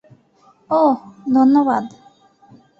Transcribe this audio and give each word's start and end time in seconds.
ওহ্, 0.69 0.99
ধন্যবাদ। 1.33 1.83